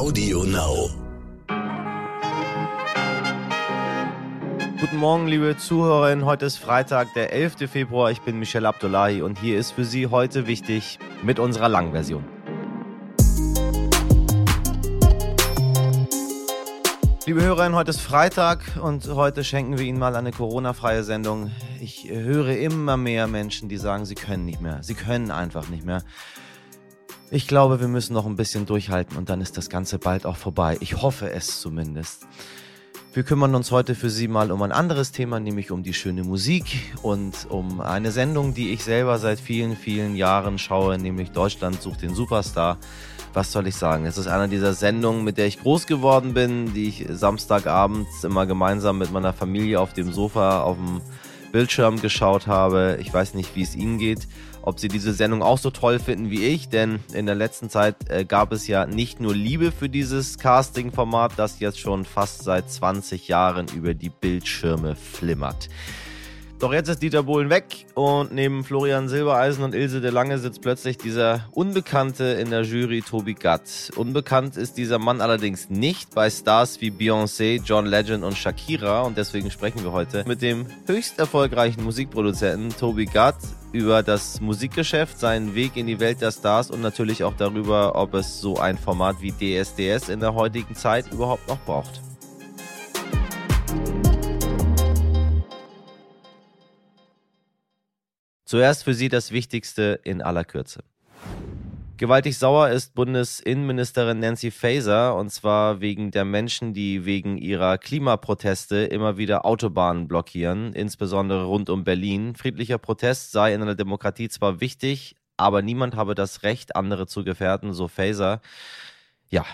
[0.00, 0.88] Audio Now.
[4.80, 6.24] Guten Morgen, liebe Zuhörerinnen.
[6.24, 7.70] Heute ist Freitag, der 11.
[7.70, 8.10] Februar.
[8.10, 12.24] Ich bin Michelle Abdullahi und hier ist für Sie heute wichtig mit unserer Langversion.
[17.26, 21.50] Liebe Hörerinnen, heute ist Freitag und heute schenken wir Ihnen mal eine Corona-freie Sendung.
[21.78, 24.78] Ich höre immer mehr Menschen, die sagen, sie können nicht mehr.
[24.82, 26.02] Sie können einfach nicht mehr.
[27.32, 30.36] Ich glaube, wir müssen noch ein bisschen durchhalten und dann ist das Ganze bald auch
[30.36, 30.76] vorbei.
[30.80, 32.26] Ich hoffe es zumindest.
[33.12, 36.24] Wir kümmern uns heute für Sie mal um ein anderes Thema, nämlich um die schöne
[36.24, 36.64] Musik
[37.02, 42.02] und um eine Sendung, die ich selber seit vielen, vielen Jahren schaue, nämlich Deutschland sucht
[42.02, 42.78] den Superstar.
[43.32, 44.06] Was soll ich sagen?
[44.06, 48.44] Es ist einer dieser Sendungen, mit der ich groß geworden bin, die ich Samstagabends immer
[48.46, 51.00] gemeinsam mit meiner Familie auf dem Sofa auf dem
[51.52, 52.98] Bildschirm geschaut habe.
[53.00, 54.26] Ich weiß nicht, wie es Ihnen geht
[54.62, 57.96] ob sie diese Sendung auch so toll finden wie ich, denn in der letzten Zeit
[58.08, 62.70] äh, gab es ja nicht nur Liebe für dieses Casting-Format, das jetzt schon fast seit
[62.70, 65.68] 20 Jahren über die Bildschirme flimmert.
[66.60, 70.60] Doch jetzt ist Dieter Bohlen weg und neben Florian Silbereisen und Ilse de Lange sitzt
[70.60, 73.90] plötzlich dieser Unbekannte in der Jury Tobi Gatt.
[73.96, 79.16] Unbekannt ist dieser Mann allerdings nicht bei Stars wie Beyoncé, John Legend und Shakira und
[79.16, 83.38] deswegen sprechen wir heute mit dem höchst erfolgreichen Musikproduzenten Tobi Gatt
[83.72, 88.12] über das Musikgeschäft, seinen Weg in die Welt der Stars und natürlich auch darüber, ob
[88.12, 92.02] es so ein Format wie DSDS in der heutigen Zeit überhaupt noch braucht.
[98.50, 100.82] Zuerst für Sie das Wichtigste in aller Kürze.
[101.98, 108.78] Gewaltig sauer ist Bundesinnenministerin Nancy Faeser und zwar wegen der Menschen, die wegen ihrer Klimaproteste
[108.78, 112.34] immer wieder Autobahnen blockieren, insbesondere rund um Berlin.
[112.34, 117.22] Friedlicher Protest sei in einer Demokratie zwar wichtig, aber niemand habe das Recht, andere zu
[117.22, 118.40] gefährden, so Faeser.
[119.28, 119.44] Ja,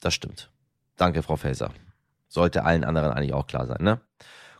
[0.00, 0.48] das stimmt.
[0.96, 1.70] Danke, Frau Faeser.
[2.28, 4.00] Sollte allen anderen eigentlich auch klar sein, ne?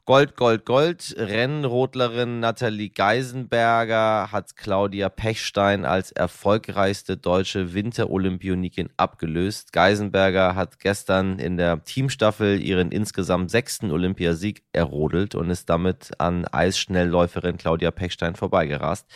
[0.09, 1.14] Gold, Gold, Gold.
[1.19, 9.74] Rennrodlerin Nathalie Geisenberger hat Claudia Pechstein als erfolgreichste deutsche Winterolympionikin abgelöst.
[9.74, 16.47] Geisenberger hat gestern in der Teamstaffel ihren insgesamt sechsten Olympiasieg errodelt und ist damit an
[16.47, 19.07] Eisschnellläuferin Claudia Pechstein vorbeigerast.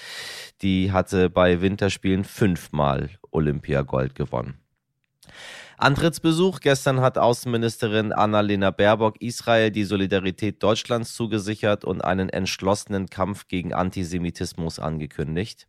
[0.60, 4.58] Die hatte bei Winterspielen fünfmal Olympiagold gewonnen.
[5.82, 6.60] Antrittsbesuch.
[6.60, 13.75] Gestern hat Außenministerin Annalena Baerbock Israel die Solidarität Deutschlands zugesichert und einen entschlossenen Kampf gegen
[13.75, 15.66] Antisemitismus angekündigt.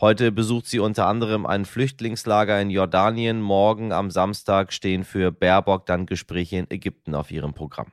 [0.00, 3.42] Heute besucht sie unter anderem ein Flüchtlingslager in Jordanien.
[3.42, 7.92] Morgen am Samstag stehen für Baerbock dann Gespräche in Ägypten auf ihrem Programm.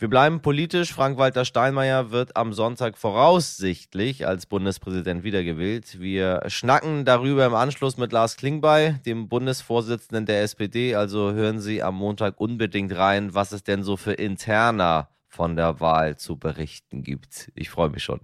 [0.00, 0.94] Wir bleiben politisch.
[0.94, 6.00] Frank-Walter Steinmeier wird am Sonntag voraussichtlich als Bundespräsident wiedergewählt.
[6.00, 10.94] Wir schnacken darüber im Anschluss mit Lars Klingbeil, dem Bundesvorsitzenden der SPD.
[10.94, 15.80] Also hören Sie am Montag unbedingt rein, was es denn so für interner von der
[15.80, 17.52] Wahl zu berichten gibt.
[17.54, 18.20] Ich freue mich schon.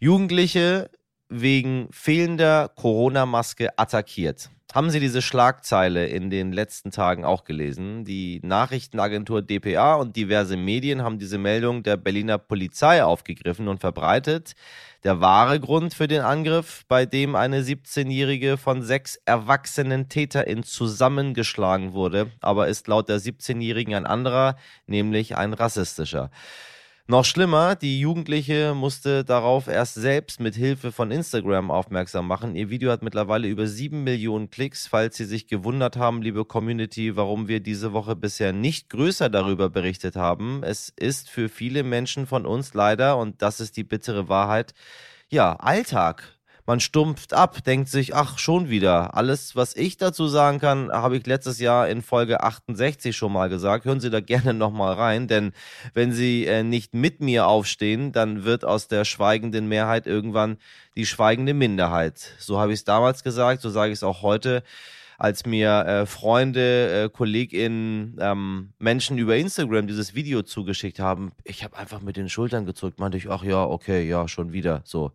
[0.00, 0.88] Jugendliche
[1.28, 4.48] wegen fehlender Corona-Maske attackiert.
[4.72, 8.04] Haben Sie diese Schlagzeile in den letzten Tagen auch gelesen?
[8.04, 14.54] Die Nachrichtenagentur dpa und diverse Medien haben diese Meldung der Berliner Polizei aufgegriffen und verbreitet.
[15.02, 21.92] Der wahre Grund für den Angriff, bei dem eine 17-Jährige von sechs erwachsenen TäterInnen zusammengeschlagen
[21.92, 26.30] wurde, aber ist laut der 17-Jährigen ein anderer, nämlich ein rassistischer.
[27.10, 32.54] Noch schlimmer, die Jugendliche musste darauf erst selbst mit Hilfe von Instagram aufmerksam machen.
[32.54, 34.86] Ihr Video hat mittlerweile über sieben Millionen Klicks.
[34.86, 39.70] Falls Sie sich gewundert haben, liebe Community, warum wir diese Woche bisher nicht größer darüber
[39.70, 44.28] berichtet haben, es ist für viele Menschen von uns leider, und das ist die bittere
[44.28, 44.72] Wahrheit,
[45.30, 49.16] ja, Alltag man stumpft ab, denkt sich, ach, schon wieder.
[49.16, 53.48] Alles, was ich dazu sagen kann, habe ich letztes Jahr in Folge 68 schon mal
[53.48, 53.84] gesagt.
[53.84, 55.52] Hören Sie da gerne nochmal rein, denn
[55.94, 60.58] wenn Sie äh, nicht mit mir aufstehen, dann wird aus der schweigenden Mehrheit irgendwann
[60.96, 62.34] die schweigende Minderheit.
[62.38, 64.62] So habe ich es damals gesagt, so sage ich es auch heute
[65.20, 71.62] als mir äh, Freunde, äh, KollegInnen, ähm, Menschen über Instagram dieses Video zugeschickt haben, ich
[71.62, 74.80] habe einfach mit den Schultern gezückt, meinte ich, ach ja, okay, ja, schon wieder.
[74.84, 75.12] So,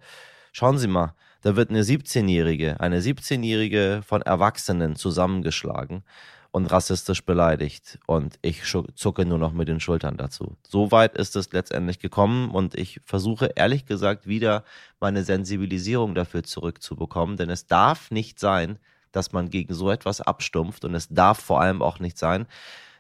[0.52, 1.16] schauen Sie mal,
[1.46, 6.04] da wird eine 17-Jährige, eine 17-Jährige von Erwachsenen zusammengeschlagen
[6.50, 8.00] und rassistisch beleidigt.
[8.08, 8.64] Und ich
[8.96, 10.58] zucke nur noch mit den Schultern dazu.
[10.68, 14.64] So weit ist es letztendlich gekommen und ich versuche ehrlich gesagt wieder
[15.00, 18.80] meine Sensibilisierung dafür zurückzubekommen, denn es darf nicht sein,
[19.12, 22.48] dass man gegen so etwas abstumpft und es darf vor allem auch nicht sein,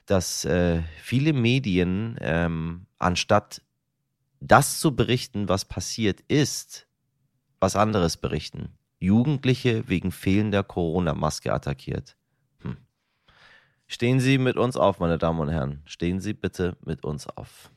[0.06, 3.63] dass äh, viele Medien ähm, anstatt
[4.39, 6.84] das zu berichten, was passiert ist,
[7.59, 8.69] was anderes berichten.
[8.99, 12.15] Jugendliche wegen fehlender Corona-Maske attackiert.
[12.61, 12.77] Hm.
[13.87, 15.81] Stehen Sie mit uns auf, meine Damen und Herren.
[15.85, 17.71] Stehen Sie bitte mit uns auf.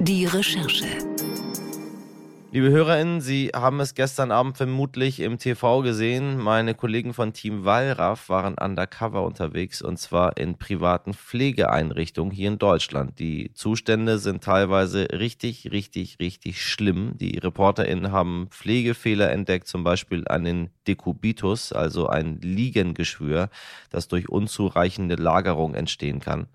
[0.00, 0.86] Die Recherche.
[2.54, 6.38] Liebe HörerInnen, Sie haben es gestern Abend vermutlich im TV gesehen.
[6.38, 12.58] Meine Kollegen von Team Wallraff waren undercover unterwegs und zwar in privaten Pflegeeinrichtungen hier in
[12.58, 13.18] Deutschland.
[13.18, 17.18] Die Zustände sind teilweise richtig, richtig, richtig schlimm.
[17.18, 23.50] Die ReporterInnen haben Pflegefehler entdeckt, zum Beispiel einen Dekubitus, also ein Liegengeschwür,
[23.90, 26.46] das durch unzureichende Lagerung entstehen kann.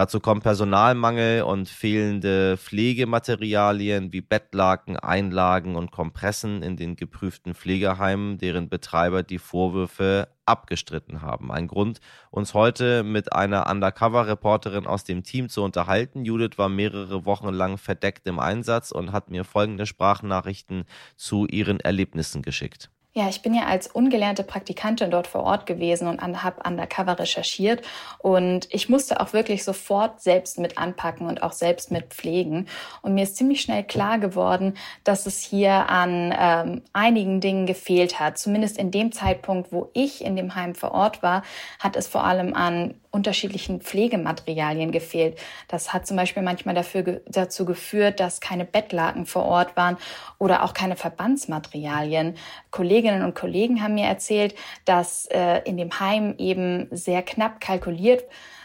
[0.00, 8.38] Dazu kommt Personalmangel und fehlende Pflegematerialien wie Bettlaken, Einlagen und Kompressen in den geprüften Pflegeheimen,
[8.38, 11.52] deren Betreiber die Vorwürfe abgestritten haben.
[11.52, 12.00] Ein Grund,
[12.30, 16.24] uns heute mit einer Undercover-Reporterin aus dem Team zu unterhalten.
[16.24, 20.84] Judith war mehrere Wochen lang verdeckt im Einsatz und hat mir folgende Sprachnachrichten
[21.16, 22.88] zu ihren Erlebnissen geschickt.
[23.12, 27.82] Ja, ich bin ja als ungelernte Praktikantin dort vor Ort gewesen und habe undercover recherchiert.
[28.18, 32.68] Und ich musste auch wirklich sofort selbst mit anpacken und auch selbst mit pflegen.
[33.02, 38.20] Und mir ist ziemlich schnell klar geworden, dass es hier an ähm, einigen Dingen gefehlt
[38.20, 38.38] hat.
[38.38, 41.42] Zumindest in dem Zeitpunkt, wo ich in dem Heim vor Ort war,
[41.80, 45.38] hat es vor allem an unterschiedlichen Pflegematerialien gefehlt.
[45.68, 49.96] Das hat zum Beispiel manchmal dafür, dazu geführt, dass keine Bettlaken vor Ort waren
[50.38, 52.36] oder auch keine Verbandsmaterialien.
[52.70, 54.54] Kolleginnen und Kollegen haben mir erzählt,
[54.84, 58.24] dass äh, in dem Heim eben sehr knapp kalkuliert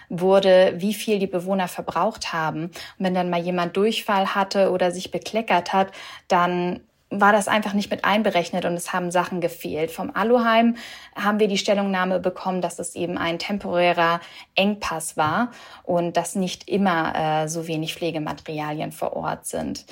[0.09, 2.65] wurde, wie viel die Bewohner verbraucht haben.
[2.65, 5.91] Und wenn dann mal jemand Durchfall hatte oder sich bekleckert hat,
[6.27, 9.91] dann war das einfach nicht mit einberechnet und es haben Sachen gefehlt.
[9.91, 10.75] Vom Aluheim
[11.15, 14.19] haben wir die Stellungnahme bekommen, dass es eben ein temporärer
[14.55, 15.51] Engpass war
[15.83, 19.85] und dass nicht immer äh, so wenig Pflegematerialien vor Ort sind.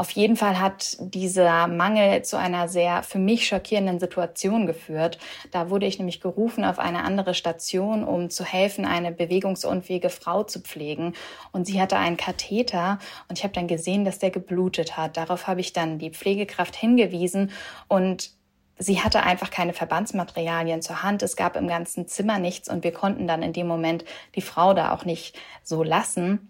[0.00, 5.18] Auf jeden Fall hat dieser Mangel zu einer sehr für mich schockierenden Situation geführt.
[5.50, 10.42] Da wurde ich nämlich gerufen auf eine andere Station, um zu helfen, eine bewegungsunfähige Frau
[10.42, 11.12] zu pflegen.
[11.52, 12.98] Und sie hatte einen Katheter
[13.28, 15.18] und ich habe dann gesehen, dass der geblutet hat.
[15.18, 17.50] Darauf habe ich dann die Pflegekraft hingewiesen
[17.86, 18.30] und
[18.78, 21.22] sie hatte einfach keine Verbandsmaterialien zur Hand.
[21.22, 24.72] Es gab im ganzen Zimmer nichts und wir konnten dann in dem Moment die Frau
[24.72, 26.49] da auch nicht so lassen.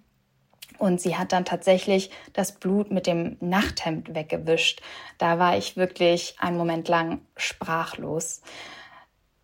[0.80, 4.80] Und sie hat dann tatsächlich das Blut mit dem Nachthemd weggewischt.
[5.18, 8.40] Da war ich wirklich einen Moment lang sprachlos.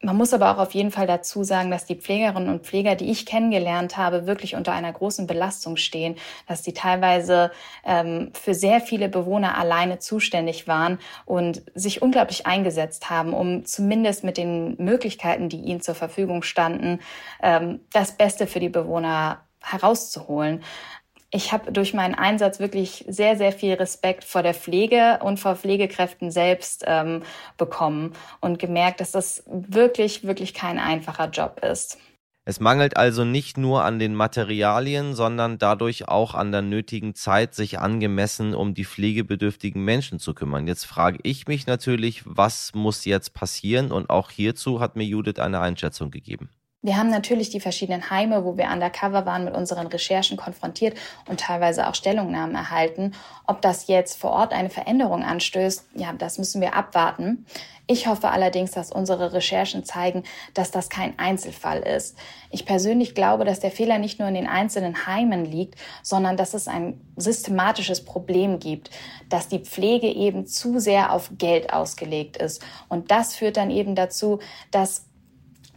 [0.00, 3.10] Man muss aber auch auf jeden Fall dazu sagen, dass die Pflegerinnen und Pfleger, die
[3.10, 6.16] ich kennengelernt habe, wirklich unter einer großen Belastung stehen,
[6.48, 7.50] dass sie teilweise
[7.84, 14.24] ähm, für sehr viele Bewohner alleine zuständig waren und sich unglaublich eingesetzt haben, um zumindest
[14.24, 17.00] mit den Möglichkeiten, die ihnen zur Verfügung standen,
[17.42, 20.62] ähm, das Beste für die Bewohner herauszuholen
[21.30, 25.56] ich habe durch meinen Einsatz wirklich sehr, sehr viel Respekt vor der Pflege und vor
[25.56, 27.22] Pflegekräften selbst ähm,
[27.56, 31.98] bekommen und gemerkt, dass das wirklich, wirklich kein einfacher Job ist.
[32.48, 37.56] Es mangelt also nicht nur an den Materialien, sondern dadurch auch an der nötigen Zeit,
[37.56, 40.68] sich angemessen um die pflegebedürftigen Menschen zu kümmern.
[40.68, 43.90] Jetzt frage ich mich natürlich, was muss jetzt passieren?
[43.90, 46.48] Und auch hierzu hat mir Judith eine Einschätzung gegeben.
[46.82, 50.96] Wir haben natürlich die verschiedenen Heime, wo wir undercover waren, mit unseren Recherchen konfrontiert
[51.28, 53.12] und teilweise auch Stellungnahmen erhalten.
[53.46, 57.44] Ob das jetzt vor Ort eine Veränderung anstößt, ja, das müssen wir abwarten.
[57.88, 60.24] Ich hoffe allerdings, dass unsere Recherchen zeigen,
[60.54, 62.16] dass das kein Einzelfall ist.
[62.50, 66.52] Ich persönlich glaube, dass der Fehler nicht nur in den einzelnen Heimen liegt, sondern dass
[66.52, 68.90] es ein systematisches Problem gibt,
[69.28, 72.64] dass die Pflege eben zu sehr auf Geld ausgelegt ist.
[72.88, 74.40] Und das führt dann eben dazu,
[74.72, 75.06] dass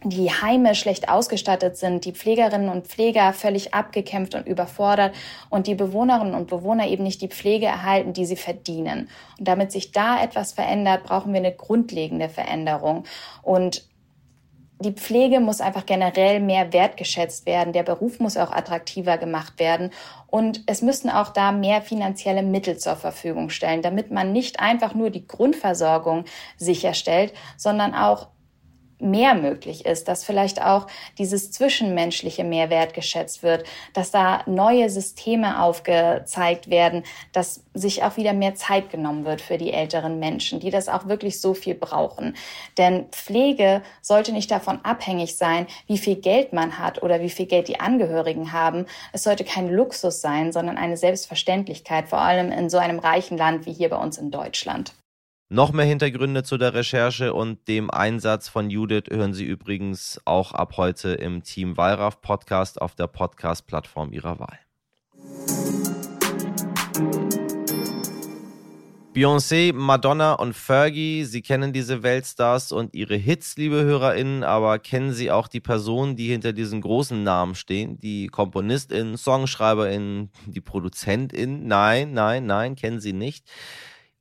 [0.04, 5.14] die Heime schlecht ausgestattet sind, die Pflegerinnen und Pfleger völlig abgekämpft und überfordert
[5.50, 9.08] und die Bewohnerinnen und Bewohner eben nicht die Pflege erhalten, die sie verdienen.
[9.38, 13.04] Und damit sich da etwas verändert, brauchen wir eine grundlegende Veränderung.
[13.42, 13.90] Und
[14.82, 17.74] die Pflege muss einfach generell mehr wertgeschätzt werden.
[17.74, 19.90] Der Beruf muss auch attraktiver gemacht werden.
[20.26, 24.94] Und es müssen auch da mehr finanzielle Mittel zur Verfügung stellen, damit man nicht einfach
[24.94, 26.24] nur die Grundversorgung
[26.56, 28.28] sicherstellt, sondern auch
[29.00, 30.86] mehr möglich ist, dass vielleicht auch
[31.18, 38.32] dieses zwischenmenschliche mehr wertgeschätzt wird, dass da neue Systeme aufgezeigt werden, dass sich auch wieder
[38.32, 42.36] mehr Zeit genommen wird für die älteren Menschen, die das auch wirklich so viel brauchen.
[42.78, 47.46] Denn Pflege sollte nicht davon abhängig sein, wie viel Geld man hat oder wie viel
[47.46, 48.86] Geld die Angehörigen haben.
[49.12, 53.66] Es sollte kein Luxus sein, sondern eine Selbstverständlichkeit, vor allem in so einem reichen Land
[53.66, 54.92] wie hier bei uns in Deutschland.
[55.52, 60.52] Noch mehr Hintergründe zu der Recherche und dem Einsatz von Judith hören Sie übrigens auch
[60.52, 64.60] ab heute im Team Wallraff Podcast auf der Podcast-Plattform Ihrer Wahl.
[69.12, 75.12] Beyoncé, Madonna und Fergie, Sie kennen diese Weltstars und ihre Hits, liebe HörerInnen, aber kennen
[75.12, 77.98] Sie auch die Personen, die hinter diesen großen Namen stehen?
[77.98, 81.66] Die KomponistInnen, SongschreiberInnen, die ProduzentInnen?
[81.66, 83.50] Nein, nein, nein, kennen Sie nicht.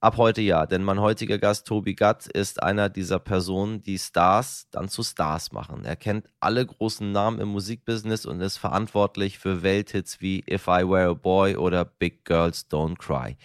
[0.01, 4.69] Ab heute ja, denn mein heutiger Gast Tobi Gatt ist einer dieser Personen, die Stars
[4.71, 5.83] dann zu Stars machen.
[5.83, 10.87] Er kennt alle großen Namen im Musikbusiness und ist verantwortlich für Welthits wie If I
[10.87, 13.35] Were a Boy oder Big Girls Don't Cry.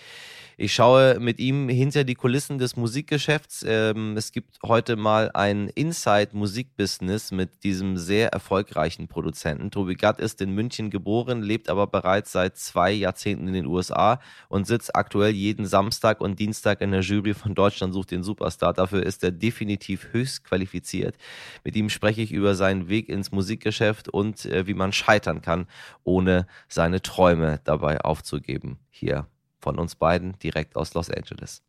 [0.56, 3.64] Ich schaue mit ihm hinter die Kulissen des Musikgeschäfts.
[3.66, 9.72] Ähm, es gibt heute mal ein Inside-Musikbusiness mit diesem sehr erfolgreichen Produzenten.
[9.72, 14.20] Tobi Gatt ist in München geboren, lebt aber bereits seit zwei Jahrzehnten in den USA
[14.48, 18.74] und sitzt aktuell jeden Samstag und Dienstag in der Jury von Deutschland sucht den Superstar.
[18.74, 21.16] Dafür ist er definitiv höchst qualifiziert.
[21.64, 25.66] Mit ihm spreche ich über seinen Weg ins Musikgeschäft und äh, wie man scheitern kann,
[26.04, 28.78] ohne seine Träume dabei aufzugeben.
[28.90, 29.26] Hier
[29.64, 31.62] von uns beiden direkt aus Los Angeles.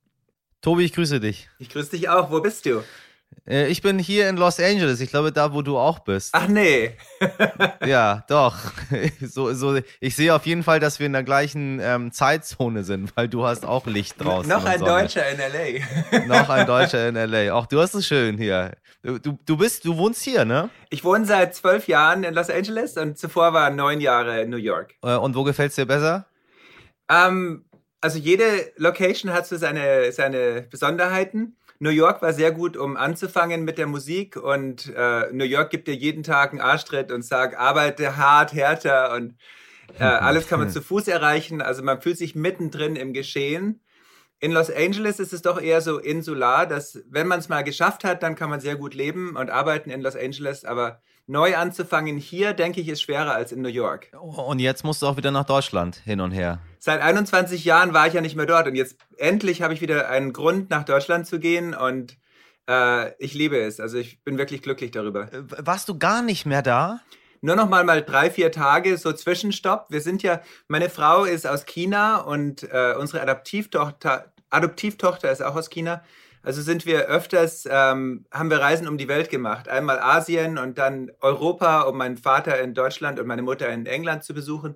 [0.61, 1.49] Tobi, ich grüße dich.
[1.59, 2.29] Ich grüße dich auch.
[2.29, 2.83] Wo bist du?
[3.47, 4.99] Äh, ich bin hier in Los Angeles.
[4.99, 6.31] Ich glaube, da, wo du auch bist.
[6.33, 6.97] Ach nee.
[7.85, 8.57] ja, doch.
[9.21, 13.11] So, so, ich sehe auf jeden Fall, dass wir in der gleichen ähm, Zeitzone sind,
[13.15, 14.49] weil du hast auch Licht draußen.
[14.49, 16.27] Noch ein Deutscher in LA.
[16.27, 17.53] Noch ein Deutscher in LA.
[17.53, 18.73] Auch du hast es schön hier.
[19.03, 20.69] Du, du bist, du wohnst hier, ne?
[20.89, 24.57] Ich wohne seit zwölf Jahren in Los Angeles und zuvor war neun Jahre in New
[24.57, 24.95] York.
[25.01, 26.25] Äh, und wo gefällt es dir besser?
[27.09, 27.65] Ähm,
[28.01, 31.57] also jede Location hat so seine, seine Besonderheiten.
[31.79, 35.87] New York war sehr gut, um anzufangen mit der Musik und äh, New York gibt
[35.87, 39.35] dir jeden Tag einen Arschtritt und sagt, arbeite hart, härter und
[39.99, 41.61] äh, alles kann man zu Fuß erreichen.
[41.61, 43.81] Also man fühlt sich mittendrin im Geschehen.
[44.39, 48.03] In Los Angeles ist es doch eher so insular, dass wenn man es mal geschafft
[48.03, 52.17] hat, dann kann man sehr gut leben und arbeiten in Los Angeles, aber neu anzufangen
[52.17, 54.11] hier, denke ich, ist schwerer als in New York.
[54.19, 56.59] Und jetzt musst du auch wieder nach Deutschland hin und her.
[56.79, 60.09] Seit 21 Jahren war ich ja nicht mehr dort und jetzt endlich habe ich wieder
[60.09, 62.17] einen Grund, nach Deutschland zu gehen und
[62.69, 63.79] äh, ich liebe es.
[63.79, 65.33] Also ich bin wirklich glücklich darüber.
[65.33, 67.01] Äh, warst du gar nicht mehr da?
[67.41, 69.87] Nur noch mal mal drei, vier Tage so Zwischenstopp.
[69.89, 75.55] Wir sind ja, meine Frau ist aus China und äh, unsere Adoptivtochter, Adoptivtochter ist auch
[75.55, 76.03] aus China.
[76.45, 79.67] Also sind wir öfters, ähm, haben wir Reisen um die Welt gemacht.
[79.67, 84.23] Einmal Asien und dann Europa, um meinen Vater in Deutschland und meine Mutter in England
[84.23, 84.75] zu besuchen.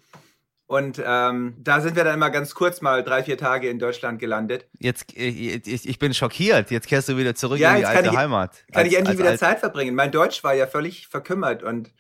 [0.66, 4.20] Und ähm, da sind wir dann immer ganz kurz mal drei, vier Tage in Deutschland
[4.20, 4.68] gelandet.
[4.80, 6.72] Jetzt, äh, ich, ich bin schockiert.
[6.72, 8.64] Jetzt kehrst du wieder zurück ja, in die alte ich, Heimat.
[8.72, 9.94] Kann als, ich endlich wieder Zeit verbringen.
[9.94, 11.92] Mein Deutsch war ja völlig verkümmert und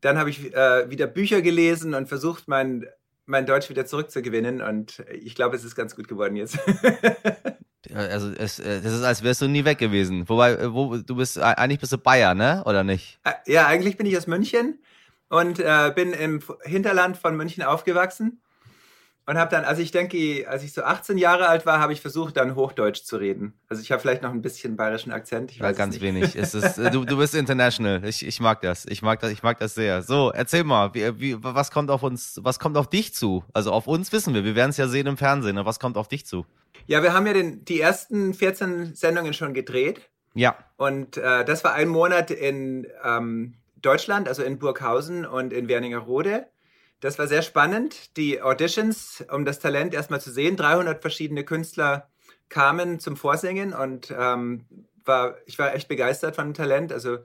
[0.00, 2.86] dann habe ich äh, wieder Bücher gelesen und versucht, mein,
[3.26, 4.62] mein Deutsch wieder zurückzugewinnen.
[4.62, 6.58] Und ich glaube, es ist ganz gut geworden jetzt.
[7.94, 10.28] Also es, äh, das ist, als wärst du nie weg gewesen.
[10.28, 12.62] Wobei, äh, wo, du bist, eigentlich bist du Bayer, ne?
[12.66, 13.18] Oder nicht?
[13.24, 14.78] Äh, ja, eigentlich bin ich aus München
[15.28, 18.40] und äh, bin im Hinterland von München aufgewachsen.
[19.30, 22.00] Und habe dann, also ich denke, als ich so 18 Jahre alt war, habe ich
[22.00, 23.54] versucht, dann Hochdeutsch zu reden.
[23.68, 25.52] Also ich habe vielleicht noch ein bisschen bayerischen Akzent.
[25.52, 26.34] Ich weiß ja, ganz wenig.
[26.34, 28.04] Es ist, du, du bist international.
[28.04, 28.86] Ich, ich mag das.
[28.86, 29.30] Ich mag das.
[29.30, 30.02] Ich mag das sehr.
[30.02, 33.44] So, erzähl mal, wie, wie, was kommt auf uns, was kommt auf dich zu?
[33.52, 34.42] Also auf uns wissen wir.
[34.42, 35.58] Wir werden es ja sehen im Fernsehen.
[35.58, 36.44] Aber was kommt auf dich zu?
[36.88, 40.10] Ja, wir haben ja den, die ersten 14 Sendungen schon gedreht.
[40.34, 40.56] Ja.
[40.76, 46.46] Und äh, das war ein Monat in ähm, Deutschland, also in Burghausen und in Werningerode.
[47.00, 48.16] Das war sehr spannend.
[48.16, 52.08] Die Auditions, um das Talent erstmal zu sehen, 300 verschiedene Künstler
[52.50, 54.66] kamen zum Vorsingen und ähm,
[55.04, 56.92] war, ich war echt begeistert von dem Talent.
[56.92, 57.18] Also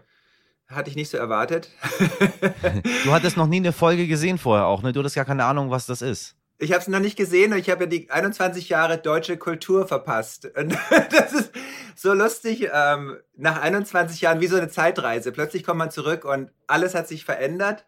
[0.67, 1.70] hatte ich nicht so erwartet.
[3.03, 4.94] du hattest noch nie eine Folge gesehen vorher auch, ne?
[4.94, 6.36] Du hattest gar keine Ahnung, was das ist.
[6.58, 9.88] Ich habe es noch nicht gesehen und ich habe ja die 21 Jahre deutsche Kultur
[9.88, 10.50] verpasst.
[10.58, 10.77] Und
[11.12, 11.51] das ist
[11.96, 15.34] so lustig, ähm, nach 21 Jahren wie so eine Zeitreise.
[15.34, 17.86] Plötzlich kommt man zurück und alles hat sich verändert.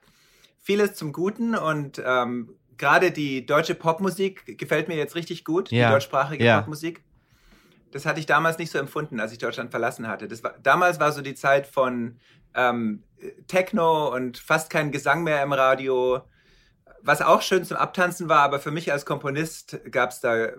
[0.67, 5.87] Vieles zum Guten und ähm, gerade die deutsche Popmusik gefällt mir jetzt richtig gut, ja.
[5.87, 6.59] die deutschsprachige ja.
[6.59, 7.01] Popmusik.
[7.91, 10.27] Das hatte ich damals nicht so empfunden, als ich Deutschland verlassen hatte.
[10.27, 12.17] Das war, damals war so die Zeit von
[12.53, 13.03] ähm,
[13.47, 16.21] Techno und fast kein Gesang mehr im Radio
[17.01, 20.49] was auch schön zum Abtanzen war, aber für mich als Komponist gab es da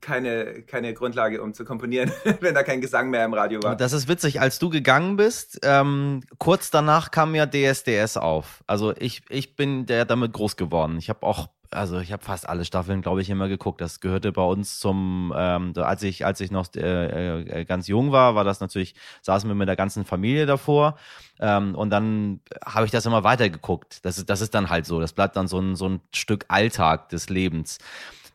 [0.00, 3.76] keine, keine Grundlage, um zu komponieren, wenn da kein Gesang mehr im Radio war.
[3.76, 4.40] Das ist witzig.
[4.40, 8.62] Als du gegangen bist, ähm, kurz danach kam ja DSDS auf.
[8.66, 10.98] Also ich, ich bin der damit groß geworden.
[10.98, 13.80] Ich habe auch also ich habe fast alle Staffeln, glaube ich, immer geguckt.
[13.80, 18.12] Das gehörte bei uns zum, ähm, als ich, als ich noch äh, äh, ganz jung
[18.12, 20.96] war, war das natürlich, saßen wir mit der ganzen Familie davor.
[21.40, 24.04] Ähm, und dann habe ich das immer weitergeguckt.
[24.04, 25.00] Das das ist dann halt so.
[25.00, 27.78] Das bleibt dann so ein, so ein Stück Alltag des Lebens.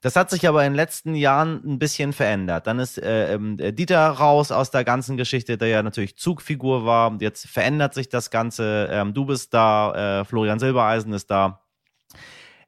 [0.02, 2.68] Das hat sich aber in den letzten Jahren ein bisschen verändert.
[2.68, 7.18] Dann ist äh, ähm, Dieter raus aus der ganzen Geschichte, der ja natürlich Zugfigur war.
[7.20, 8.90] Jetzt verändert sich das Ganze.
[8.92, 11.62] Ähm, du bist da, äh, Florian Silbereisen ist da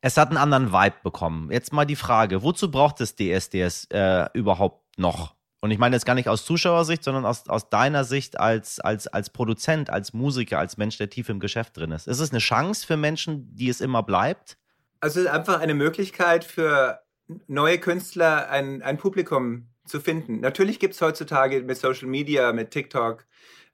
[0.06, 1.50] es hat einen anderen Vibe bekommen.
[1.50, 5.34] Jetzt mal die Frage, wozu braucht es DSDS äh, überhaupt noch?
[5.62, 9.08] Und ich meine jetzt gar nicht aus Zuschauersicht, sondern aus, aus deiner Sicht als, als,
[9.08, 12.10] als Produzent, als Musiker, als Mensch, der tief im Geschäft drin ist.
[12.10, 14.58] Ist es eine Chance für Menschen, die es immer bleibt?
[15.00, 17.00] Also es ist einfach eine Möglichkeit für
[17.48, 20.40] neue Künstler ein, ein Publikum zu finden.
[20.40, 23.26] Natürlich gibt es heutzutage mit Social Media, mit TikTok,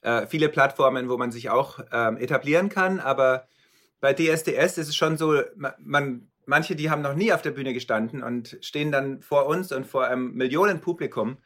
[0.01, 3.47] äh, viele Plattformen, wo man sich auch ähm, etablieren kann, aber
[4.01, 5.41] bei DSDS ist es schon so,
[5.77, 9.71] man, manche, die haben noch nie auf der Bühne gestanden und stehen dann vor uns
[9.71, 11.37] und vor einem Millionenpublikum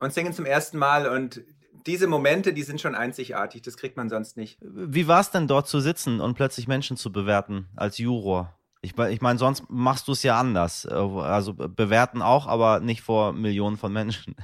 [0.00, 1.42] und singen zum ersten Mal und
[1.86, 4.58] diese Momente, die sind schon einzigartig, das kriegt man sonst nicht.
[4.60, 8.56] Wie war es denn dort zu sitzen und plötzlich Menschen zu bewerten als Juror?
[8.84, 10.84] Ich, ich meine, sonst machst du es ja anders.
[10.84, 14.34] Äh, also bewerten auch, aber nicht vor Millionen von Menschen.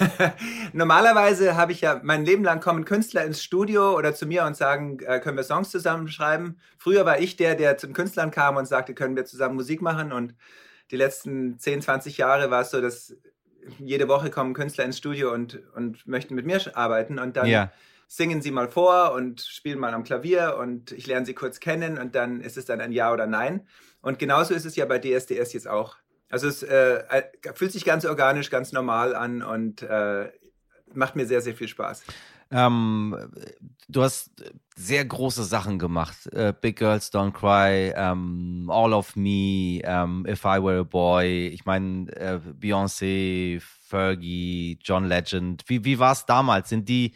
[0.72, 4.56] Normalerweise habe ich ja mein Leben lang kommen Künstler ins Studio oder zu mir und
[4.56, 6.58] sagen, äh, können wir Songs zusammen schreiben.
[6.76, 9.80] Früher war ich der, der zu den Künstlern kam und sagte, können wir zusammen Musik
[9.80, 10.12] machen.
[10.12, 10.34] Und
[10.90, 13.16] die letzten 10, 20 Jahre war es so, dass
[13.78, 17.20] jede Woche kommen Künstler ins Studio und, und möchten mit mir arbeiten.
[17.20, 17.70] Und dann ja
[18.08, 21.98] singen Sie mal vor und spielen mal am Klavier und ich lerne Sie kurz kennen
[21.98, 23.66] und dann ist es dann ein Ja oder Nein.
[24.00, 25.96] Und genauso ist es ja bei DSDS jetzt auch.
[26.30, 27.22] Also es äh, äh,
[27.54, 30.30] fühlt sich ganz organisch, ganz normal an und äh,
[30.92, 32.04] macht mir sehr, sehr viel Spaß.
[32.50, 33.16] Ähm,
[33.88, 34.30] du hast
[34.76, 36.28] sehr große Sachen gemacht.
[36.34, 41.48] Uh, Big Girls Don't Cry, ähm, All of Me, ähm, If I Were a Boy.
[41.48, 45.64] Ich meine, uh, Beyoncé, Fergie, John Legend.
[45.66, 46.68] Wie, wie war es damals?
[46.68, 47.14] Sind die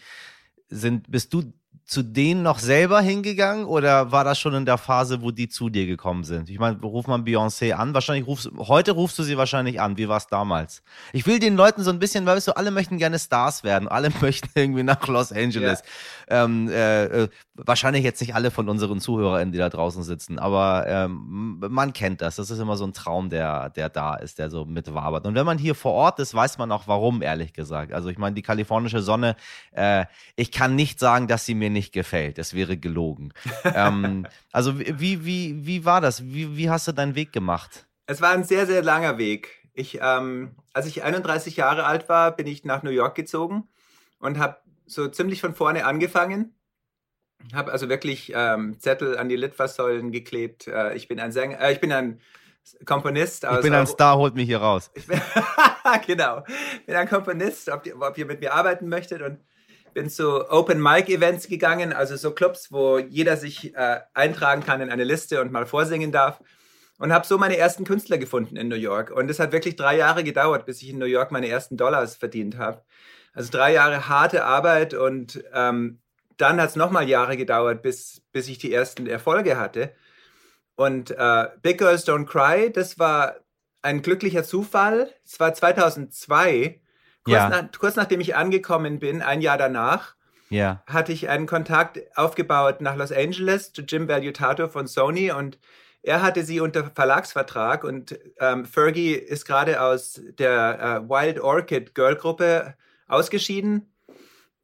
[0.68, 1.52] sind, bist du
[1.88, 5.70] zu denen noch selber hingegangen oder war das schon in der Phase, wo die zu
[5.70, 6.50] dir gekommen sind?
[6.50, 7.94] Ich meine, ruft man Beyoncé an?
[7.94, 9.96] Wahrscheinlich rufst heute rufst du sie wahrscheinlich an.
[9.96, 10.82] Wie war es damals?
[11.14, 14.10] Ich will den Leuten so ein bisschen, weißt du, alle möchten gerne Stars werden, alle
[14.20, 15.82] möchten irgendwie nach Los Angeles.
[16.28, 16.44] Ja.
[16.44, 20.84] Ähm, äh, äh, wahrscheinlich jetzt nicht alle von unseren ZuhörerInnen, die da draußen sitzen, aber
[20.86, 22.36] ähm, man kennt das.
[22.36, 25.26] Das ist immer so ein Traum, der, der da ist, der so mitwabert.
[25.26, 27.94] Und wenn man hier vor Ort ist, weiß man auch warum, ehrlich gesagt.
[27.94, 29.36] Also ich meine, die kalifornische Sonne,
[29.72, 30.04] äh,
[30.36, 32.38] ich kann nicht sagen, dass sie mir nicht gefällt.
[32.38, 33.32] Das wäre gelogen.
[33.64, 36.24] ähm, also wie, wie, wie war das?
[36.24, 37.86] Wie, wie hast du deinen Weg gemacht?
[38.06, 39.68] Es war ein sehr, sehr langer Weg.
[39.74, 43.68] Ich, ähm, als ich 31 Jahre alt war, bin ich nach New York gezogen
[44.18, 46.54] und habe so ziemlich von vorne angefangen.
[47.52, 50.66] Habe also wirklich ähm, Zettel an die Litfaßsäulen geklebt.
[50.66, 52.20] Äh, ich bin ein Sänger, äh, ich bin ein
[52.84, 53.44] Komponist.
[53.44, 54.90] ich bin ein Star, holt mich hier raus.
[55.06, 55.20] Bin,
[56.06, 56.44] genau.
[56.80, 59.38] Ich bin ein Komponist, ob, ob ihr mit mir arbeiten möchtet und
[59.94, 64.80] bin zu Open Mic Events gegangen, also so Clubs, wo jeder sich äh, eintragen kann
[64.80, 66.40] in eine Liste und mal vorsingen darf.
[66.98, 69.12] Und habe so meine ersten Künstler gefunden in New York.
[69.12, 72.16] Und es hat wirklich drei Jahre gedauert, bis ich in New York meine ersten Dollars
[72.16, 72.82] verdient habe.
[73.32, 76.00] Also drei Jahre harte Arbeit und ähm,
[76.38, 79.92] dann hat es nochmal Jahre gedauert, bis, bis ich die ersten Erfolge hatte.
[80.74, 83.36] Und äh, Big Girls Don't Cry, das war
[83.82, 85.12] ein glücklicher Zufall.
[85.24, 86.80] Es war 2002
[87.28, 87.48] Kurz, ja.
[87.48, 90.14] nach, kurz nachdem ich angekommen bin, ein Jahr danach,
[90.50, 90.82] ja.
[90.86, 95.58] hatte ich einen Kontakt aufgebaut nach Los Angeles zu Jim Valutato von Sony und
[96.02, 101.94] er hatte sie unter Verlagsvertrag und ähm, Fergie ist gerade aus der äh, Wild Orchid
[101.94, 102.74] Girl Gruppe
[103.08, 103.92] ausgeschieden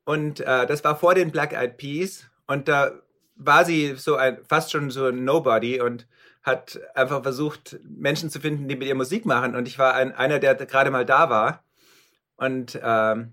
[0.04, 2.92] und äh, das war vor den Black Eyed Peas und da
[3.36, 6.06] war sie so ein fast schon so ein Nobody und
[6.42, 10.14] hat einfach versucht Menschen zu finden, die mit ihr Musik machen und ich war ein,
[10.14, 11.63] einer, der gerade mal da war
[12.44, 13.32] und ähm,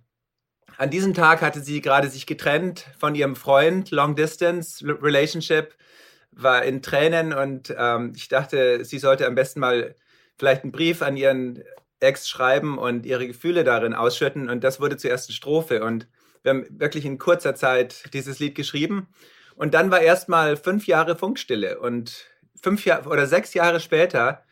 [0.78, 5.76] an diesem Tag hatte sie gerade sich getrennt von ihrem Freund, Long Distance Relationship,
[6.32, 9.96] war in Tränen und ähm, ich dachte, sie sollte am besten mal
[10.38, 11.64] vielleicht einen Brief an ihren
[12.00, 14.50] Ex schreiben und ihre Gefühle darin ausschütten.
[14.50, 15.84] Und das wurde zur ersten Strophe.
[15.84, 16.08] Und
[16.42, 19.08] wir haben wirklich in kurzer Zeit dieses Lied geschrieben.
[19.56, 21.80] Und dann war erstmal fünf Jahre Funkstille.
[21.80, 22.26] Und
[22.60, 24.44] fünf Jahre oder sechs Jahre später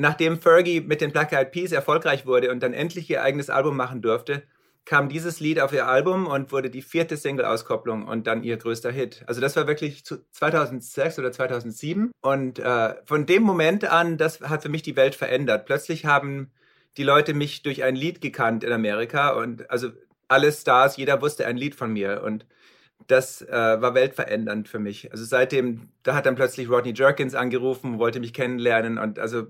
[0.00, 3.76] Nachdem Fergie mit den Black Eyed Peas erfolgreich wurde und dann endlich ihr eigenes Album
[3.76, 4.44] machen durfte,
[4.84, 8.92] kam dieses Lied auf ihr Album und wurde die vierte Single-Auskopplung und dann ihr größter
[8.92, 9.24] Hit.
[9.26, 14.62] Also das war wirklich 2006 oder 2007 und äh, von dem Moment an, das hat
[14.62, 15.66] für mich die Welt verändert.
[15.66, 16.52] Plötzlich haben
[16.96, 19.90] die Leute mich durch ein Lied gekannt in Amerika und also
[20.28, 22.46] alle Stars, jeder wusste ein Lied von mir und
[23.08, 25.10] das äh, war weltverändernd für mich.
[25.10, 29.48] Also seitdem, da hat dann plötzlich Rodney Jerkins angerufen, wollte mich kennenlernen und also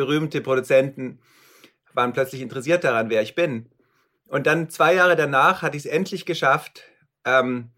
[0.00, 1.18] berühmte Produzenten
[1.92, 3.68] waren plötzlich interessiert daran, wer ich bin.
[4.28, 6.84] Und dann zwei Jahre danach hatte ich es endlich geschafft,
[7.26, 7.70] ähm,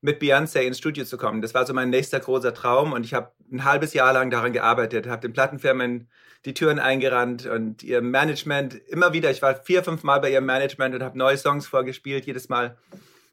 [0.00, 1.40] mit Beyoncé ins Studio zu kommen.
[1.40, 4.52] Das war so mein nächster großer Traum und ich habe ein halbes Jahr lang daran
[4.52, 6.08] gearbeitet, habe den Plattenfirmen
[6.44, 9.30] die Türen eingerannt und ihr Management immer wieder.
[9.30, 12.76] Ich war vier, fünf Mal bei ihrem Management und habe neue Songs vorgespielt jedes Mal.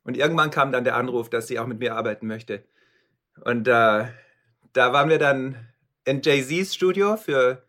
[0.03, 2.63] Und irgendwann kam dann der Anruf, dass sie auch mit mir arbeiten möchte.
[3.43, 4.05] Und äh,
[4.73, 5.55] da waren wir dann
[6.03, 7.63] in Jay-Z's Studio für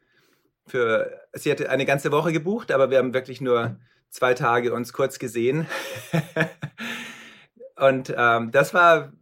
[0.66, 3.78] für, sie hatte eine ganze Woche gebucht, aber wir haben wirklich nur
[4.10, 5.66] zwei Tage uns kurz gesehen.
[7.76, 9.12] und ähm, das war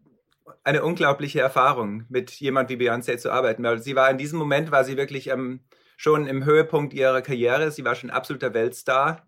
[0.62, 4.70] eine unglaubliche Erfahrung, mit jemand wie Beyoncé zu arbeiten, weil sie war in diesem Moment,
[4.70, 5.60] war sie wirklich ähm,
[5.96, 9.26] schon im Höhepunkt ihrer Karriere, sie war schon absoluter Weltstar.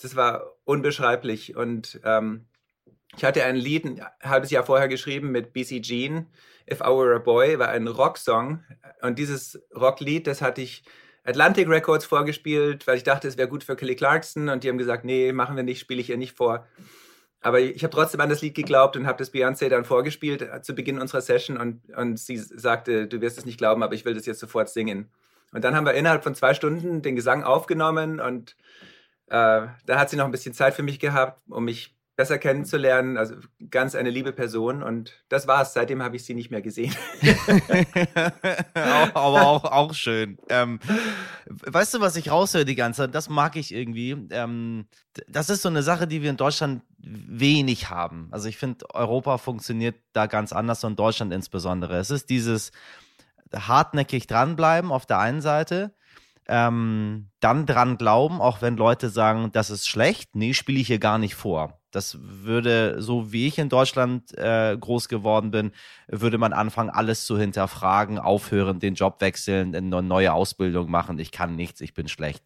[0.00, 2.46] Das war unbeschreiblich und ähm,
[3.16, 6.26] ich hatte ein Lied ein halbes Jahr vorher geschrieben mit BC Jean,
[6.68, 8.64] If I Were a Boy, war ein Rocksong
[9.02, 10.82] und dieses Rocklied, das hatte ich
[11.24, 14.78] Atlantic Records vorgespielt, weil ich dachte, es wäre gut für Kelly Clarkson und die haben
[14.78, 16.66] gesagt, nee, machen wir nicht, spiele ich ihr nicht vor.
[17.40, 20.62] Aber ich habe trotzdem an das Lied geglaubt und habe das Beyoncé dann vorgespielt äh,
[20.62, 24.04] zu Beginn unserer Session und, und sie sagte, du wirst es nicht glauben, aber ich
[24.04, 25.10] will das jetzt sofort singen.
[25.52, 28.56] Und dann haben wir innerhalb von zwei Stunden den Gesang aufgenommen und
[29.26, 33.16] äh, da hat sie noch ein bisschen Zeit für mich gehabt, um mich besser kennenzulernen.
[33.16, 33.36] Also
[33.70, 35.72] ganz eine liebe Person und das war's.
[35.72, 36.94] Seitdem habe ich sie nicht mehr gesehen.
[38.74, 40.38] Aber auch, auch schön.
[40.48, 40.78] Ähm,
[41.46, 43.14] weißt du, was ich raushöre die ganze Zeit?
[43.14, 44.16] Das mag ich irgendwie.
[44.30, 44.86] Ähm,
[45.28, 48.28] das ist so eine Sache, die wir in Deutschland wenig haben.
[48.30, 51.98] Also ich finde, Europa funktioniert da ganz anders und Deutschland insbesondere.
[51.98, 52.72] Es ist dieses
[53.52, 55.94] hartnäckig dranbleiben auf der einen Seite
[56.48, 60.98] ähm, dann dran glauben, auch wenn Leute sagen, das ist schlecht, nee, spiele ich hier
[60.98, 61.80] gar nicht vor.
[61.90, 65.72] Das würde, so wie ich in Deutschland äh, groß geworden bin,
[66.08, 71.18] würde man anfangen, alles zu hinterfragen, aufhören, den Job wechseln, eine neue Ausbildung machen.
[71.18, 72.42] Ich kann nichts, ich bin schlecht.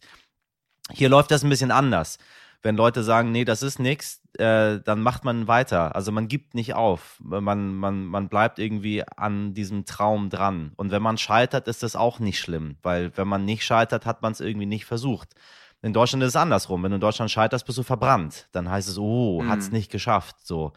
[0.91, 2.19] Hier läuft das ein bisschen anders
[2.61, 5.95] wenn Leute sagen, nee, das ist nichts, äh, dann macht man weiter.
[5.95, 7.19] Also man gibt nicht auf.
[7.23, 10.73] Man, man, man bleibt irgendwie an diesem Traum dran.
[10.75, 14.21] Und wenn man scheitert, ist das auch nicht schlimm, weil wenn man nicht scheitert, hat
[14.21, 15.29] man es irgendwie nicht versucht.
[15.81, 16.83] In Deutschland ist es andersrum.
[16.83, 18.49] Wenn du in Deutschland scheiterst, bist du verbrannt.
[18.51, 19.49] Dann heißt es, oh, mhm.
[19.49, 20.35] hat's nicht geschafft.
[20.45, 20.73] So.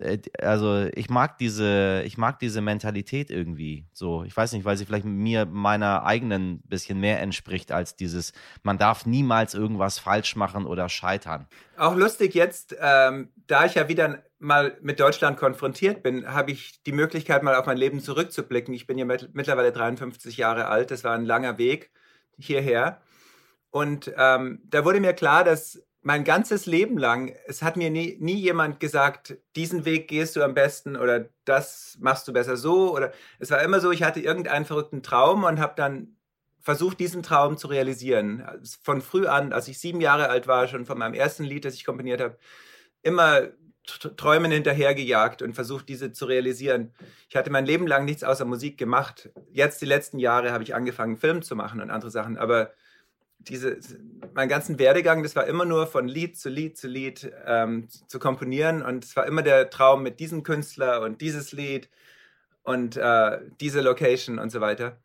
[0.00, 3.86] Äh, also ich mag diese, ich mag diese Mentalität irgendwie.
[3.92, 8.32] So, ich weiß nicht, weil sie vielleicht mir meiner eigenen bisschen mehr entspricht als dieses,
[8.62, 11.46] man darf niemals irgendwas falsch machen oder scheitern.
[11.76, 16.82] Auch lustig jetzt, ähm, da ich ja wieder mal mit Deutschland konfrontiert bin, habe ich
[16.82, 18.74] die Möglichkeit, mal auf mein Leben zurückzublicken.
[18.74, 20.90] Ich bin ja mit, mittlerweile 53 Jahre alt.
[20.90, 21.90] Das war ein langer Weg
[22.38, 23.02] hierher.
[23.70, 28.16] Und ähm, da wurde mir klar, dass mein ganzes Leben lang, es hat mir nie,
[28.20, 32.94] nie jemand gesagt, diesen Weg gehst du am besten oder das machst du besser so
[32.94, 36.16] oder es war immer so, ich hatte irgendeinen verrückten Traum und habe dann
[36.60, 38.44] versucht, diesen Traum zu realisieren.
[38.82, 41.74] Von früh an, als ich sieben Jahre alt war, schon von meinem ersten Lied, das
[41.74, 42.38] ich komponiert habe,
[43.02, 43.48] immer
[44.16, 46.92] Träumen hinterhergejagt und versucht, diese zu realisieren.
[47.28, 49.30] Ich hatte mein Leben lang nichts außer Musik gemacht.
[49.50, 52.72] Jetzt, die letzten Jahre, habe ich angefangen, Film zu machen und andere Sachen, aber
[53.48, 53.78] diese,
[54.34, 58.18] mein ganzen Werdegang, das war immer nur von Lied zu Lied zu Lied ähm, zu
[58.18, 58.82] komponieren.
[58.82, 61.88] Und es war immer der Traum mit diesem Künstler und dieses Lied
[62.62, 64.98] und äh, diese Location und so weiter.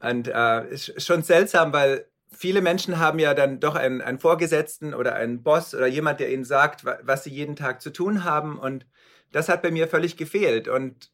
[0.00, 4.94] Und äh, ist schon seltsam, weil viele Menschen haben ja dann doch einen, einen Vorgesetzten
[4.94, 8.58] oder einen Boss oder jemand, der ihnen sagt, was sie jeden Tag zu tun haben.
[8.58, 8.86] Und
[9.32, 10.68] das hat bei mir völlig gefehlt.
[10.68, 11.10] Und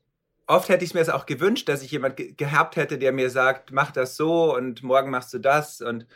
[0.46, 3.30] oft hätte ich es mir auch gewünscht, dass ich jemand ge gehabt hätte, der mir
[3.30, 5.80] sagt, mach das so und morgen machst du das.
[5.80, 6.06] Und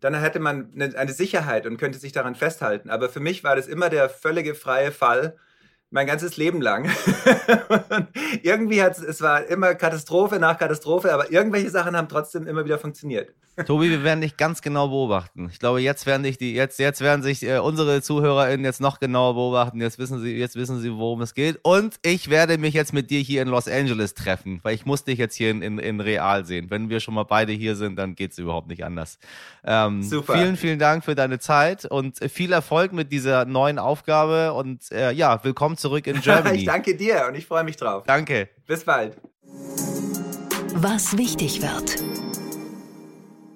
[0.00, 2.90] dann hätte man eine, Sicherheit und könnte sich daran festhalten.
[2.90, 5.36] Aber für mich war das immer der völlige freie Fall,
[5.90, 6.90] mein ganzes Leben lang.
[8.42, 12.78] irgendwie hat es, war immer Katastrophe nach Katastrophe, aber irgendwelche Sachen haben trotzdem immer wieder
[12.78, 13.32] funktioniert.
[13.66, 15.48] Tobi, wir werden dich ganz genau beobachten.
[15.50, 19.00] Ich glaube, jetzt werden dich die, jetzt, jetzt werden sich äh, unsere ZuhörerInnen jetzt noch
[19.00, 19.80] genauer beobachten.
[19.80, 21.58] Jetzt wissen sie, jetzt wissen sie, worum es geht.
[21.62, 25.04] Und ich werde mich jetzt mit dir hier in Los Angeles treffen, weil ich muss
[25.04, 26.66] dich jetzt hier in, in, in real sehen.
[26.68, 29.18] Wenn wir schon mal beide hier sind, dann geht es überhaupt nicht anders.
[29.64, 30.34] Ähm, Super.
[30.34, 35.12] Vielen, vielen Dank für deine Zeit und viel Erfolg mit dieser neuen Aufgabe und äh,
[35.12, 36.58] ja, willkommen zurück in Germany.
[36.58, 38.04] ich danke dir und ich freue mich drauf.
[38.06, 38.48] Danke.
[38.66, 39.16] Bis bald.
[40.74, 42.15] Was wichtig wird.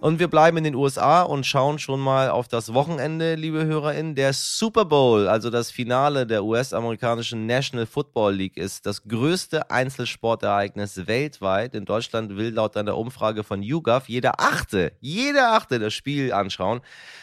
[0.01, 4.15] Und wir bleiben in den USA und schauen schon mal auf das Wochenende, liebe HörerInnen.
[4.15, 11.07] Der Super Bowl, also das Finale der US-amerikanischen National Football League, ist das größte Einzelsportereignis
[11.07, 11.75] weltweit.
[11.75, 16.81] In Deutschland will laut einer Umfrage von YouGov jeder Achte, jeder Achte das Spiel anschauen.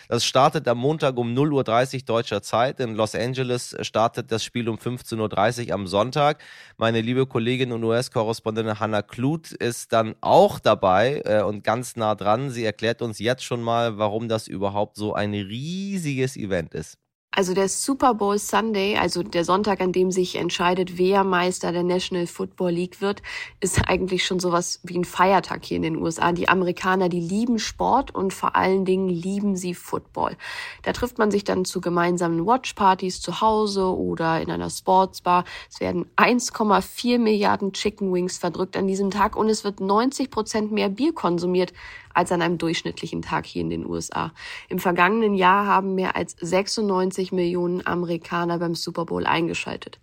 [0.07, 2.79] Das startet am Montag um 0.30 Uhr deutscher Zeit.
[2.79, 6.43] In Los Angeles startet das Spiel um 15.30 Uhr am Sonntag.
[6.77, 12.13] Meine liebe Kollegin und US-Korrespondentin Hannah Kluth ist dann auch dabei äh, und ganz nah
[12.13, 12.51] dran.
[12.51, 16.99] Sie erklärt uns jetzt schon mal, warum das überhaupt so ein riesiges Event ist.
[17.37, 21.83] Also der Super Bowl Sunday, also der Sonntag, an dem sich entscheidet, wer Meister der
[21.83, 23.21] National Football League wird,
[23.59, 26.31] ist eigentlich schon sowas wie ein Feiertag hier in den USA.
[26.31, 30.35] Die Amerikaner, die lieben Sport und vor allen Dingen lieben sie Football.
[30.81, 35.43] Da trifft man sich dann zu gemeinsamen Watchpartys zu Hause oder in einer Sportsbar.
[35.69, 40.71] Es werden 1,4 Milliarden Chicken Wings verdrückt an diesem Tag und es wird 90 Prozent
[40.71, 41.71] mehr Bier konsumiert
[42.17, 44.33] als an einem durchschnittlichen Tag hier in den USA.
[44.69, 49.99] Im vergangenen Jahr haben mehr als 96 Millionen Amerikaner beim Super Bowl eingeschaltet.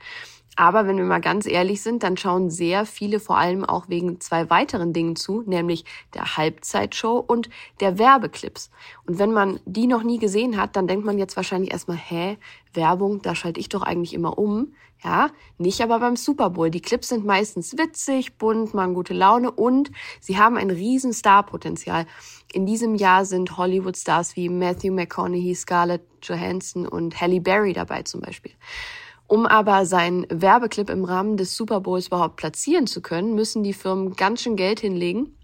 [0.57, 4.21] Aber wenn wir mal ganz ehrlich sind, dann schauen sehr viele vor allem auch wegen
[4.21, 8.71] zwei weiteren Dingen zu, nämlich der Halbzeitshow und der Werbeclips.
[9.07, 12.39] Und wenn man die noch nie gesehen hat, dann denkt man jetzt wahrscheinlich erstmal, hä,
[12.73, 14.75] Werbung, da schalte ich doch eigentlich immer um.
[15.03, 16.71] Ja, nicht aber beim Super Bowl.
[16.71, 22.07] Die Clips sind meistens witzig, bunt, machen gute Laune und sie haben ein riesen Starpotenzial.
[22.55, 28.23] In diesem Jahr sind Hollywood-Stars wie Matthew McConaughey, Scarlett Johansson und Halle Berry dabei zum
[28.23, 28.53] Beispiel.
[29.27, 33.73] Um aber seinen Werbeclip im Rahmen des Super Bowls überhaupt platzieren zu können, müssen die
[33.73, 35.35] Firmen ganz schön Geld hinlegen.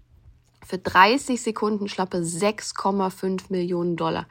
[0.65, 4.27] Für 30 Sekunden schlappe 6,5 Millionen Dollar.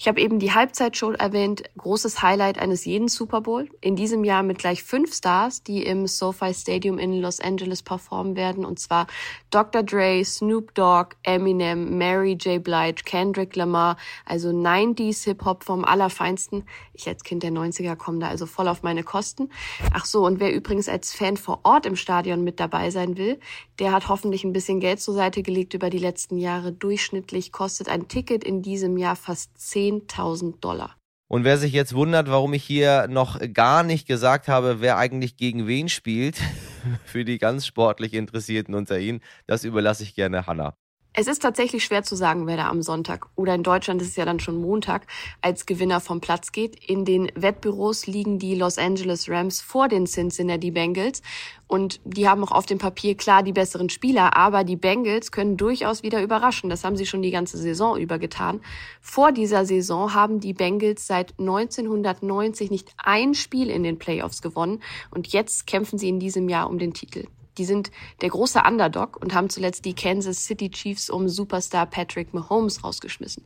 [0.00, 3.68] Ich habe eben die Halbzeitshow erwähnt, großes Highlight eines jeden Super Bowl.
[3.80, 8.36] In diesem Jahr mit gleich fünf Stars, die im SoFi Stadium in Los Angeles performen
[8.36, 8.64] werden.
[8.64, 9.08] Und zwar
[9.50, 9.82] Dr.
[9.82, 12.62] Dre, Snoop Dogg, Eminem, Mary J.
[12.62, 13.96] Blige, Kendrick Lamar.
[14.24, 16.64] Also 90s Hip-Hop vom Allerfeinsten.
[16.94, 19.50] Ich als Kind der 90er komme da also voll auf meine Kosten.
[19.92, 23.40] Ach so, und wer übrigens als Fan vor Ort im Stadion mit dabei sein will,
[23.78, 26.72] der hat hoffentlich ein bisschen Geld zur Seite gelegt über die letzten Jahre.
[26.72, 30.96] Durchschnittlich kostet ein Ticket in diesem Jahr fast 10 10.000 Dollar.
[31.30, 35.36] Und wer sich jetzt wundert, warum ich hier noch gar nicht gesagt habe, wer eigentlich
[35.36, 36.40] gegen wen spielt,
[37.04, 40.74] für die ganz sportlich Interessierten unter Ihnen, das überlasse ich gerne Hanna.
[41.14, 44.16] Es ist tatsächlich schwer zu sagen, wer da am Sonntag oder in Deutschland ist es
[44.16, 45.06] ja dann schon Montag
[45.40, 46.76] als Gewinner vom Platz geht.
[46.88, 51.22] In den Wettbüros liegen die Los Angeles Rams vor den Cincinnati Bengals
[51.66, 55.56] und die haben auch auf dem Papier klar die besseren Spieler, aber die Bengals können
[55.56, 56.70] durchaus wieder überraschen.
[56.70, 58.60] Das haben sie schon die ganze Saison über getan.
[59.00, 64.82] Vor dieser Saison haben die Bengals seit 1990 nicht ein Spiel in den Playoffs gewonnen
[65.10, 67.26] und jetzt kämpfen sie in diesem Jahr um den Titel.
[67.58, 67.90] Die sind
[68.20, 73.44] der große Underdog und haben zuletzt die Kansas City Chiefs um Superstar Patrick Mahomes rausgeschmissen.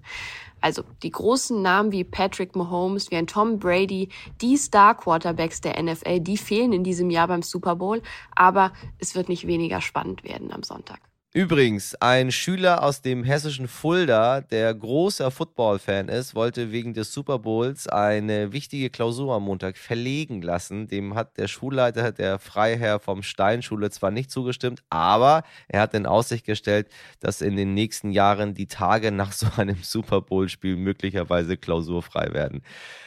[0.61, 4.09] Also die großen Namen wie Patrick Mahomes, wie ein Tom Brady,
[4.41, 8.01] die Star Quarterbacks der NFL, die fehlen in diesem Jahr beim Super Bowl,
[8.37, 11.01] aber es wird nicht weniger spannend werden am Sonntag.
[11.35, 17.39] Übrigens, ein Schüler aus dem hessischen Fulda, der großer Football-Fan ist, wollte wegen des Super
[17.39, 20.89] Bowls eine wichtige Klausur am Montag verlegen lassen.
[20.89, 26.05] Dem hat der Schulleiter, der Freiherr vom Steinschule, zwar nicht zugestimmt, aber er hat in
[26.05, 26.89] Aussicht gestellt,
[27.21, 32.63] dass in den nächsten Jahren die Tage nach so einem Super Bowl-Spiel möglicherweise klausurfrei werden.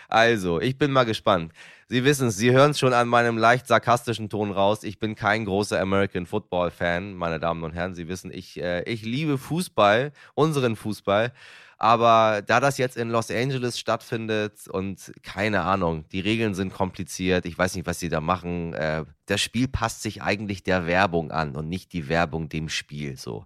[0.10, 1.52] Also, ich bin mal gespannt.
[1.88, 4.84] Sie wissen es, Sie hören es schon an meinem leicht sarkastischen Ton raus.
[4.84, 7.94] Ich bin kein großer American Football Fan, meine Damen und Herren.
[7.94, 11.32] Sie wissen, ich, äh, ich liebe Fußball, unseren Fußball.
[11.78, 17.46] Aber da das jetzt in Los Angeles stattfindet und keine Ahnung, die Regeln sind kompliziert,
[17.46, 18.74] ich weiß nicht, was sie da machen.
[18.74, 23.16] Äh, das Spiel passt sich eigentlich der Werbung an und nicht die Werbung dem Spiel.
[23.18, 23.46] So.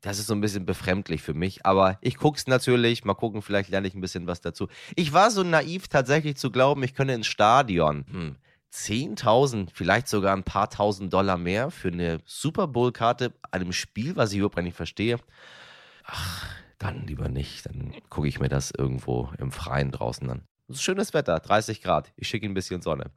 [0.00, 3.04] Das ist so ein bisschen befremdlich für mich, aber ich gucke es natürlich.
[3.04, 4.68] Mal gucken, vielleicht lerne ich ein bisschen was dazu.
[4.94, 8.04] Ich war so naiv, tatsächlich zu glauben, ich könne ins Stadion.
[8.10, 8.36] Hm.
[8.72, 14.32] 10.000, vielleicht sogar ein paar tausend Dollar mehr für eine Super Bowl-Karte, einem Spiel, was
[14.32, 15.18] ich überhaupt nicht verstehe.
[16.04, 16.46] Ach,
[16.78, 17.66] dann lieber nicht.
[17.66, 20.42] Dann gucke ich mir das irgendwo im Freien draußen an.
[20.70, 22.12] Schönes Wetter, 30 Grad.
[22.16, 23.10] Ich schicke ein bisschen Sonne.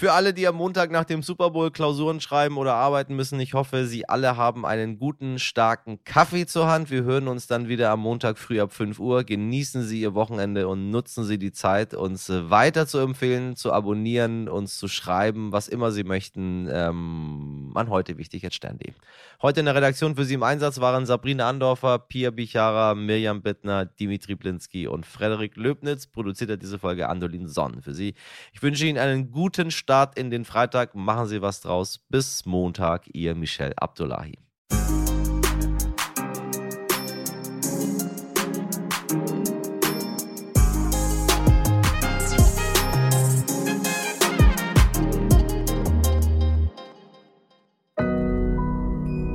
[0.00, 3.54] Für alle, die am Montag nach dem Super Bowl Klausuren schreiben oder arbeiten müssen, ich
[3.54, 6.92] hoffe, Sie alle haben einen guten, starken Kaffee zur Hand.
[6.92, 9.24] Wir hören uns dann wieder am Montag früh ab 5 Uhr.
[9.24, 14.48] Genießen Sie Ihr Wochenende und nutzen Sie die Zeit, uns weiter zu empfehlen, zu abonnieren,
[14.48, 18.92] uns zu schreiben, was immer Sie möchten, ähm, an heute wichtig jetzt Stern.de.
[19.42, 23.84] Heute in der Redaktion für Sie im Einsatz waren Sabrina Andorfer, Pia Bichara, Mirjam Bittner,
[23.86, 26.06] Dimitri Blinski und Frederik Löbnitz.
[26.06, 28.14] Produziert hat diese Folge Andolin Sonn für Sie.
[28.52, 30.94] Ich wünsche Ihnen einen guten Start Start in den Freitag.
[30.94, 31.98] Machen Sie was draus.
[32.10, 34.34] Bis Montag, Ihr Michel Abdullahi.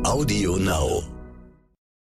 [0.06, 1.13] Audio Now.